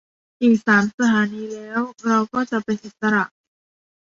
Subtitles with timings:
[0.43, 3.23] อีกสามสถานีแล้วเราก็จะเป็นอิสระ